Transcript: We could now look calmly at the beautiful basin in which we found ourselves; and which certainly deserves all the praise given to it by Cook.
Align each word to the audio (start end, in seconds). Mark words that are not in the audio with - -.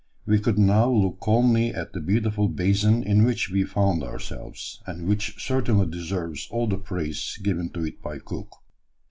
We 0.25 0.39
could 0.39 0.57
now 0.57 0.89
look 0.89 1.19
calmly 1.19 1.69
at 1.75 1.93
the 1.93 2.01
beautiful 2.01 2.47
basin 2.47 3.03
in 3.03 3.23
which 3.23 3.51
we 3.51 3.63
found 3.65 4.01
ourselves; 4.03 4.81
and 4.87 5.05
which 5.07 5.35
certainly 5.37 5.85
deserves 5.85 6.47
all 6.49 6.65
the 6.65 6.79
praise 6.79 7.37
given 7.43 7.69
to 7.73 7.85
it 7.85 8.01
by 8.01 8.17
Cook. 8.17 8.49